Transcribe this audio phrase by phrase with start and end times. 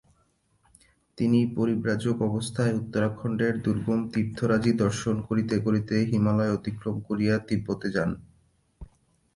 [1.17, 8.09] তিনি পরিব্রাজক অবস্থায় উত্তরাখণ্ডের দুর্গম তীর্থরাজি দর্শন করিতে করিতে হিমালয় অতিক্রম করিয়া তিব্বতে যান।